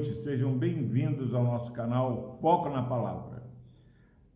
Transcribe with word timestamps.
noite, 0.00 0.14
sejam 0.16 0.56
bem-vindos 0.56 1.34
ao 1.34 1.44
nosso 1.44 1.72
canal 1.72 2.38
Foco 2.40 2.70
na 2.70 2.82
Palavra. 2.82 3.42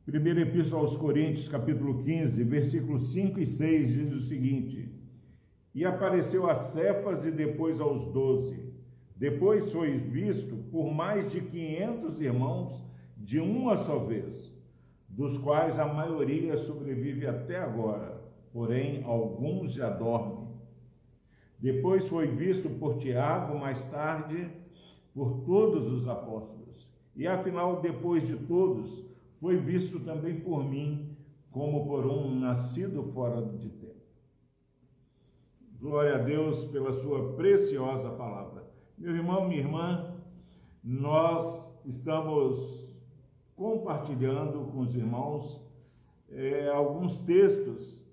Primeira 0.04 0.42
Epístola 0.42 0.82
aos 0.82 0.94
Coríntios, 0.94 1.48
capítulo 1.48 2.02
15, 2.02 2.44
versículos 2.44 3.12
5 3.14 3.40
e 3.40 3.46
6 3.46 3.94
diz 3.94 4.12
o 4.12 4.20
seguinte: 4.20 4.92
E 5.74 5.86
apareceu 5.86 6.50
a 6.50 6.54
Cefas 6.54 7.24
e 7.24 7.30
depois 7.30 7.80
aos 7.80 8.12
doze. 8.12 8.74
Depois 9.16 9.72
foi 9.72 9.96
visto 9.96 10.54
por 10.70 10.92
mais 10.92 11.32
de 11.32 11.40
quinhentos 11.40 12.20
irmãos 12.20 12.84
de 13.16 13.40
uma 13.40 13.78
só 13.78 13.98
vez, 14.00 14.54
dos 15.08 15.38
quais 15.38 15.78
a 15.78 15.86
maioria 15.86 16.58
sobrevive 16.58 17.26
até 17.26 17.56
agora, 17.56 18.22
porém 18.52 19.02
alguns 19.04 19.72
já 19.72 19.88
dormem. 19.88 20.46
Depois 21.58 22.06
foi 22.06 22.26
visto 22.26 22.68
por 22.68 22.98
Tiago, 22.98 23.58
mais 23.58 23.86
tarde 23.86 24.62
por 25.14 25.44
todos 25.44 25.86
os 25.92 26.08
apóstolos. 26.08 26.88
E 27.14 27.26
afinal, 27.26 27.80
depois 27.80 28.26
de 28.26 28.36
todos, 28.36 29.04
foi 29.40 29.56
visto 29.56 30.00
também 30.00 30.40
por 30.40 30.64
mim, 30.64 31.16
como 31.50 31.86
por 31.86 32.04
um 32.04 32.34
nascido 32.34 33.04
fora 33.04 33.40
de 33.40 33.68
tempo. 33.68 33.94
Glória 35.80 36.16
a 36.16 36.18
Deus 36.18 36.64
pela 36.64 36.92
sua 36.92 37.34
preciosa 37.34 38.10
palavra. 38.10 38.64
Meu 38.98 39.14
irmão, 39.14 39.46
minha 39.46 39.60
irmã, 39.60 40.16
nós 40.82 41.78
estamos 41.84 43.00
compartilhando 43.54 44.64
com 44.72 44.80
os 44.80 44.94
irmãos 44.94 45.60
é, 46.28 46.68
alguns 46.68 47.20
textos 47.20 48.04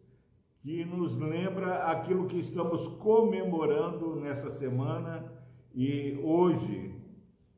que 0.60 0.86
nos 0.86 1.18
lembra 1.18 1.86
aquilo 1.86 2.28
que 2.28 2.38
estamos 2.38 2.88
comemorando 3.00 4.16
nessa 4.18 4.52
semana 4.52 5.41
e 5.74 6.20
hoje, 6.22 6.94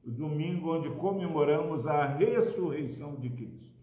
domingo 0.04 0.76
onde 0.76 0.90
comemoramos 0.92 1.88
a 1.88 2.06
ressurreição 2.06 3.16
de 3.16 3.30
Cristo. 3.30 3.74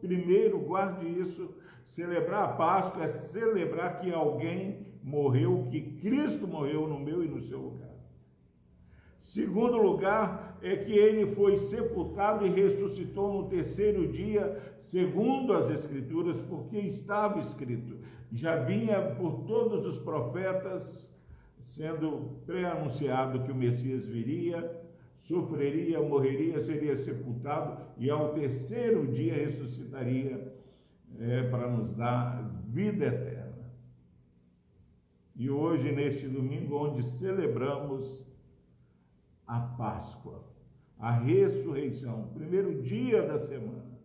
Primeiro, 0.00 0.58
guarde 0.58 1.06
isso, 1.06 1.54
celebrar 1.84 2.44
a 2.44 2.48
Páscoa 2.48 3.04
é 3.04 3.08
celebrar 3.08 4.00
que 4.00 4.12
alguém 4.12 4.86
morreu, 5.02 5.66
que 5.70 5.80
Cristo 5.80 6.46
morreu 6.46 6.86
no 6.86 6.98
meu 6.98 7.24
e 7.24 7.28
no 7.28 7.40
seu 7.40 7.58
lugar. 7.58 7.94
Segundo 9.18 9.78
lugar, 9.78 10.58
é 10.62 10.76
que 10.76 10.92
ele 10.92 11.34
foi 11.34 11.56
sepultado 11.56 12.46
e 12.46 12.50
ressuscitou 12.50 13.32
no 13.32 13.48
terceiro 13.48 14.06
dia, 14.06 14.76
segundo 14.78 15.54
as 15.54 15.70
Escrituras, 15.70 16.40
porque 16.42 16.78
estava 16.78 17.40
escrito. 17.40 17.98
Já 18.30 18.56
vinha 18.56 19.00
por 19.16 19.44
todos 19.46 19.86
os 19.86 19.98
profetas 19.98 21.13
sendo 21.74 22.40
pré-anunciado 22.46 23.42
que 23.42 23.50
o 23.50 23.54
Messias 23.54 24.06
viria, 24.06 24.80
sofreria, 25.16 26.00
morreria, 26.00 26.60
seria 26.60 26.96
sepultado 26.96 27.84
e 27.98 28.08
ao 28.08 28.32
terceiro 28.32 29.08
dia 29.08 29.34
ressuscitaria 29.34 30.54
é, 31.18 31.42
para 31.48 31.68
nos 31.68 31.90
dar 31.96 32.44
vida 32.68 33.06
eterna. 33.06 33.72
E 35.34 35.50
hoje, 35.50 35.90
neste 35.90 36.28
domingo, 36.28 36.76
onde 36.76 37.02
celebramos 37.02 38.24
a 39.44 39.58
Páscoa, 39.58 40.44
a 40.96 41.10
ressurreição, 41.10 42.30
primeiro 42.34 42.82
dia 42.82 43.26
da 43.26 43.40
semana, 43.40 43.98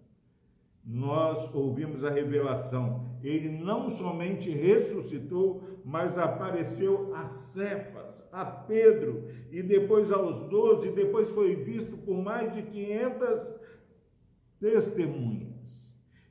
nós 0.83 1.53
ouvimos 1.53 2.03
a 2.03 2.09
revelação. 2.09 3.08
Ele 3.23 3.49
não 3.49 3.89
somente 3.89 4.49
ressuscitou, 4.49 5.63
mas 5.83 6.17
apareceu 6.17 7.13
a 7.15 7.25
Cefas, 7.25 8.27
a 8.31 8.45
Pedro, 8.45 9.25
e 9.51 9.61
depois 9.61 10.11
aos 10.11 10.47
doze, 10.49 10.91
depois 10.91 11.29
foi 11.29 11.55
visto 11.55 11.97
por 11.97 12.21
mais 12.21 12.53
de 12.53 12.61
500 12.61 13.59
testemunhas. 14.59 15.49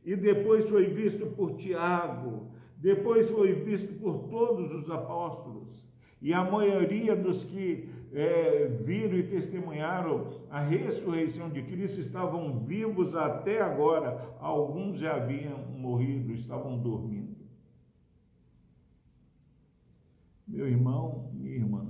E 0.04 0.16
depois 0.16 0.68
foi 0.70 0.86
visto 0.86 1.26
por 1.26 1.56
Tiago, 1.56 2.50
depois 2.78 3.30
foi 3.30 3.52
visto 3.52 3.92
por 4.00 4.28
todos 4.28 4.72
os 4.72 4.90
apóstolos. 4.90 5.86
E 6.20 6.32
a 6.32 6.42
maioria 6.42 7.14
dos 7.14 7.44
que 7.44 7.88
é, 8.12 8.66
viram 8.66 9.16
e 9.16 9.22
testemunharam 9.22 10.28
a 10.50 10.60
ressurreição 10.60 11.50
de 11.50 11.62
Cristo 11.62 12.00
estavam 12.00 12.58
vivos 12.60 13.14
até 13.14 13.60
agora. 13.60 14.36
Alguns 14.41 14.98
já 14.98 15.16
haviam 15.16 15.58
morrido, 15.58 16.32
estavam 16.32 16.78
dormindo. 16.78 17.36
Meu 20.46 20.66
irmão, 20.66 21.30
minha 21.34 21.56
irmã, 21.56 21.86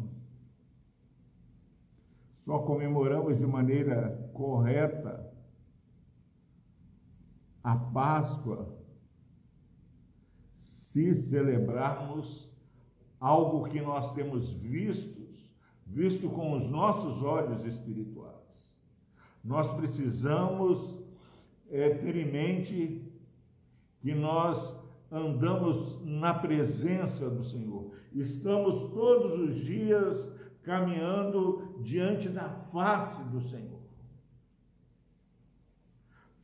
só 2.44 2.58
comemoramos 2.60 3.38
de 3.38 3.46
maneira 3.46 4.30
correta 4.32 5.32
a 7.62 7.76
Páscoa 7.76 8.74
se 10.90 11.14
celebrarmos 11.14 12.48
algo 13.20 13.68
que 13.68 13.80
nós 13.80 14.14
temos 14.14 14.50
visto 14.52 15.27
visto 15.88 16.28
com 16.28 16.52
os 16.52 16.68
nossos 16.68 17.22
olhos 17.22 17.64
espirituais. 17.64 18.36
Nós 19.42 19.72
precisamos 19.74 21.02
é, 21.70 21.90
ter 21.90 22.16
em 22.16 22.30
mente 22.30 23.02
que 24.00 24.14
nós 24.14 24.78
andamos 25.10 26.04
na 26.04 26.34
presença 26.34 27.30
do 27.30 27.42
Senhor. 27.42 27.90
Estamos 28.12 28.92
todos 28.92 29.38
os 29.38 29.56
dias 29.64 30.32
caminhando 30.62 31.78
diante 31.80 32.28
da 32.28 32.50
face 32.50 33.22
do 33.24 33.40
Senhor. 33.40 33.78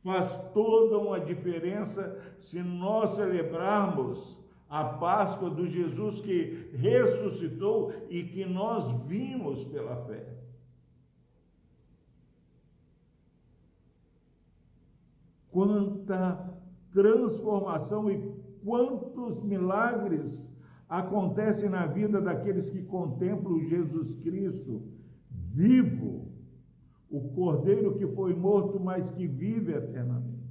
Faz 0.03 0.33
toda 0.53 0.97
uma 0.97 1.19
diferença 1.19 2.35
se 2.39 2.61
nós 2.61 3.11
celebrarmos 3.11 4.37
a 4.69 4.83
Páscoa 4.83 5.49
do 5.49 5.65
Jesus 5.65 6.21
que 6.21 6.69
ressuscitou 6.73 7.93
e 8.09 8.23
que 8.23 8.45
nós 8.45 9.05
vimos 9.05 9.63
pela 9.65 9.95
fé. 9.95 10.25
Quanta 15.51 16.53
transformação 16.91 18.09
e 18.11 18.35
quantos 18.63 19.41
milagres 19.43 20.37
acontecem 20.89 21.69
na 21.69 21.85
vida 21.85 22.19
daqueles 22.19 22.69
que 22.69 22.81
contemplam 22.83 23.63
Jesus 23.65 24.13
Cristo 24.21 24.81
vivo, 25.29 26.27
o 27.09 27.29
Cordeiro 27.29 27.95
que 27.97 28.07
foi 28.07 28.33
morto, 28.33 28.79
mas 28.79 29.09
que 29.11 29.25
vive 29.25 29.73
eternamente. 29.73 30.44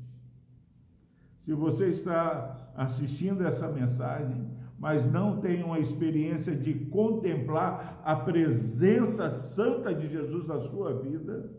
Se 1.44 1.53
você 1.53 1.91
está 1.91 2.72
assistindo 2.75 3.47
essa 3.47 3.69
mensagem, 3.69 4.50
mas 4.78 5.05
não 5.05 5.43
tem 5.43 5.62
uma 5.62 5.78
experiência 5.78 6.56
de 6.56 6.87
contemplar 6.87 8.00
a 8.03 8.16
presença 8.16 9.28
santa 9.28 9.94
de 9.94 10.09
Jesus 10.09 10.47
na 10.47 10.59
sua 10.59 10.99
vida, 11.03 11.53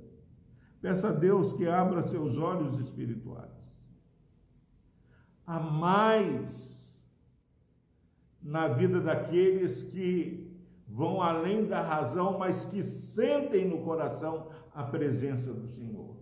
peça 0.82 1.10
a 1.10 1.12
Deus 1.12 1.54
que 1.54 1.68
abra 1.68 2.02
seus 2.08 2.36
olhos 2.36 2.80
espirituais. 2.80 3.80
Há 5.46 5.60
mais 5.60 7.08
na 8.42 8.68
vida 8.68 9.00
daqueles 9.00 9.84
que 9.84 10.52
vão 10.88 11.22
além 11.22 11.68
da 11.68 11.84
razão, 11.84 12.40
mas 12.40 12.66
que 12.66 12.82
sentem 12.82 13.70
no 13.70 13.84
coração 13.84 14.50
a 14.74 14.82
presença 14.82 15.54
do 15.54 15.68
Senhor. 15.68 16.18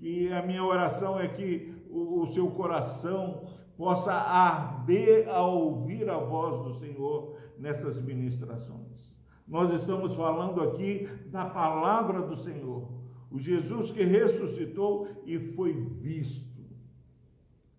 E 0.00 0.32
a 0.32 0.42
minha 0.42 0.64
oração 0.64 1.18
é 1.18 1.28
que 1.28 1.75
o, 1.96 2.26
seu 2.26 2.50
coração 2.50 3.44
possa 3.76 4.12
arder 4.12 5.28
a 5.28 5.46
ouvir 5.46 6.08
a 6.08 6.18
voz 6.18 6.64
do 6.64 6.74
Senhor 6.74 7.36
nessas 7.58 8.00
ministrações. 8.00 9.16
Nós 9.46 9.72
estamos 9.72 10.14
falando 10.14 10.60
aqui 10.60 11.08
da 11.26 11.44
palavra 11.44 12.22
do 12.22 12.36
Senhor, 12.36 12.90
o 13.30 13.38
Jesus 13.38 13.90
que 13.90 14.02
ressuscitou 14.02 15.08
e 15.24 15.38
foi 15.38 15.72
visto 15.72 16.46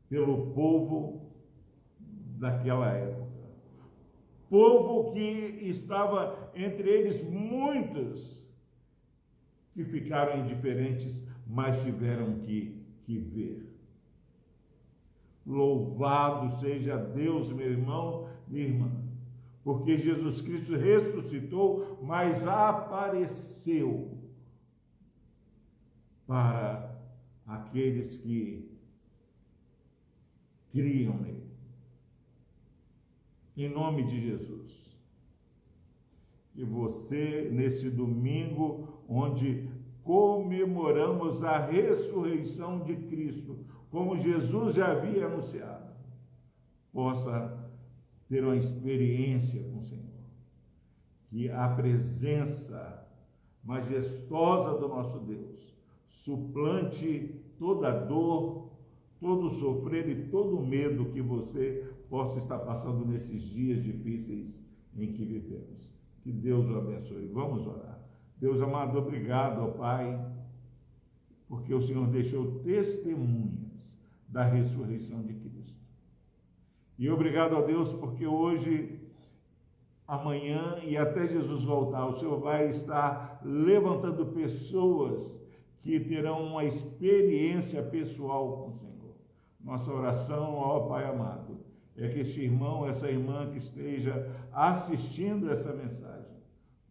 pelo 0.09 0.51
povo 0.51 1.33
daquela 2.37 2.89
época. 2.91 3.27
Povo 4.49 5.11
que 5.11 5.19
estava 5.63 6.51
entre 6.55 6.89
eles 6.89 7.21
muitos 7.29 8.47
que 9.73 9.83
ficaram 9.83 10.39
indiferentes, 10.39 11.23
mas 11.45 11.81
tiveram 11.83 12.39
que, 12.39 12.83
que 13.01 13.17
ver. 13.17 13.76
Louvado 15.47 16.59
seja 16.59 16.97
Deus, 16.97 17.53
meu 17.53 17.71
irmão, 17.71 18.27
minha 18.49 18.65
irmã, 18.65 18.91
porque 19.63 19.97
Jesus 19.97 20.41
Cristo 20.41 20.75
ressuscitou, 20.75 21.99
mas 22.03 22.45
apareceu 22.45 24.17
para 26.27 26.93
aqueles 27.45 28.17
que 28.17 28.77
criam 30.69 31.17
nele. 31.17 31.47
Em 33.55 33.69
nome 33.69 34.03
de 34.03 34.19
Jesus. 34.19 34.85
que 36.53 36.65
você, 36.65 37.49
nesse 37.53 37.87
domingo, 37.87 38.87
onde 39.07 39.69
comemoramos 40.03 41.43
a 41.43 41.59
ressurreição 41.59 42.79
de 42.79 42.95
Cristo, 42.95 43.59
como 43.89 44.17
Jesus 44.17 44.75
já 44.75 44.91
havia 44.91 45.25
anunciado, 45.25 45.93
possa 46.91 47.71
ter 48.27 48.43
uma 48.43 48.55
experiência 48.55 49.63
com 49.63 49.79
o 49.79 49.83
Senhor. 49.83 50.05
Que 51.29 51.49
a 51.49 51.67
presença 51.69 53.07
majestosa 53.63 54.77
do 54.77 54.87
nosso 54.87 55.19
Deus 55.19 55.75
suplante 56.07 57.41
toda 57.59 57.91
dor, 57.91 58.71
todo 59.19 59.49
sofrer 59.49 60.09
e 60.09 60.29
todo 60.29 60.61
medo 60.61 61.11
que 61.11 61.21
você 61.21 61.89
possa 62.09 62.37
estar 62.37 62.59
passando 62.59 63.05
nesses 63.05 63.41
dias 63.41 63.83
difíceis 63.83 64.65
em 64.95 65.11
que 65.13 65.25
vivemos. 65.25 65.91
Que 66.21 66.31
Deus 66.31 66.67
o 66.69 66.77
abençoe. 66.77 67.27
Vamos 67.27 67.65
orar. 67.65 67.99
Deus 68.37 68.61
amado, 68.61 68.97
obrigado, 68.97 69.61
ó 69.61 69.67
Pai, 69.71 70.33
porque 71.47 71.73
o 71.73 71.81
Senhor 71.81 72.07
deixou 72.07 72.59
testemunhas 72.59 73.66
da 74.27 74.43
ressurreição 74.43 75.21
de 75.21 75.33
Cristo. 75.33 75.77
E 76.97 77.09
obrigado 77.09 77.55
a 77.55 77.61
Deus 77.61 77.93
porque 77.93 78.25
hoje, 78.25 78.99
amanhã 80.07 80.77
e 80.83 80.97
até 80.97 81.27
Jesus 81.27 81.63
voltar, 81.63 82.07
o 82.07 82.17
Senhor 82.17 82.39
vai 82.39 82.67
estar 82.69 83.39
levantando 83.43 84.25
pessoas 84.27 85.39
que 85.79 85.99
terão 85.99 86.43
uma 86.43 86.65
experiência 86.65 87.83
pessoal 87.83 88.57
com 88.57 88.69
o 88.71 88.75
Senhor. 88.75 89.15
Nossa 89.63 89.91
oração, 89.91 90.55
ó 90.55 90.87
Pai 90.87 91.05
amado, 91.05 91.59
é 91.95 92.07
que 92.07 92.19
este 92.19 92.41
irmão, 92.41 92.87
essa 92.87 93.09
irmã 93.09 93.49
que 93.49 93.57
esteja 93.57 94.31
assistindo 94.51 95.51
essa 95.51 95.73
mensagem, 95.73 96.37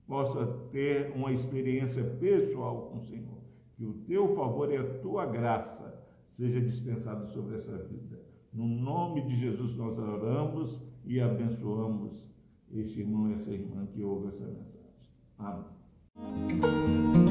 possa 0.06 0.46
ter 0.70 1.12
uma 1.14 1.32
experiência 1.32 2.04
pessoal 2.04 2.90
com 2.90 2.98
o 2.98 3.02
Senhor. 3.02 3.38
Que 3.76 3.84
o 3.84 3.94
teu 4.06 4.34
favor 4.34 4.72
e 4.72 4.76
a 4.76 4.98
tua 5.00 5.26
graça 5.26 6.05
seja 6.28 6.60
dispensado 6.60 7.26
sobre 7.28 7.56
essa 7.56 7.76
vida. 7.78 8.20
No 8.52 8.66
nome 8.66 9.22
de 9.26 9.36
Jesus 9.36 9.76
nós 9.76 9.98
oramos 9.98 10.80
e 11.04 11.20
abençoamos 11.20 12.26
este 12.70 13.00
irmão 13.00 13.30
e 13.30 13.34
essa 13.34 13.50
irmã 13.50 13.86
que 13.86 14.02
ouve 14.02 14.28
essa 14.28 14.46
mensagem. 14.46 14.86
Amém. 15.38 17.25